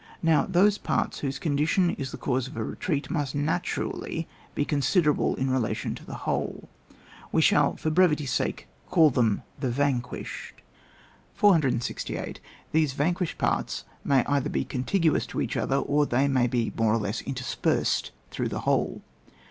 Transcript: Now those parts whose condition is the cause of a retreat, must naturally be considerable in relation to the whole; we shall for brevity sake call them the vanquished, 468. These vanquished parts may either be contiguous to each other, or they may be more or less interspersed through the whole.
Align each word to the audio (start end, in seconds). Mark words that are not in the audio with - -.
Now 0.23 0.47
those 0.47 0.79
parts 0.79 1.19
whose 1.19 1.37
condition 1.37 1.91
is 1.91 2.09
the 2.09 2.17
cause 2.17 2.47
of 2.47 2.57
a 2.57 2.63
retreat, 2.63 3.11
must 3.11 3.35
naturally 3.35 4.27
be 4.55 4.65
considerable 4.65 5.35
in 5.35 5.51
relation 5.51 5.93
to 5.93 6.03
the 6.03 6.15
whole; 6.25 6.69
we 7.31 7.43
shall 7.43 7.75
for 7.75 7.91
brevity 7.91 8.25
sake 8.25 8.67
call 8.89 9.11
them 9.11 9.43
the 9.59 9.69
vanquished, 9.69 10.55
468. 11.35 12.39
These 12.71 12.93
vanquished 12.93 13.37
parts 13.37 13.83
may 14.03 14.25
either 14.25 14.49
be 14.49 14.65
contiguous 14.65 15.27
to 15.27 15.39
each 15.39 15.55
other, 15.55 15.75
or 15.75 16.07
they 16.07 16.27
may 16.27 16.47
be 16.47 16.73
more 16.75 16.95
or 16.95 16.97
less 16.97 17.21
interspersed 17.21 18.09
through 18.31 18.49
the 18.49 18.61
whole. 18.61 19.03